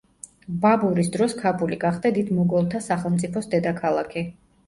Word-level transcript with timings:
ბაბურის 0.61 1.09
დროს 1.15 1.35
ქაბული 1.41 1.77
გახდა 1.83 2.11
დიდ 2.17 2.33
მოგოლთა 2.37 2.81
სახელმწიფოს 2.87 3.51
დედაქალაქი. 3.55 4.27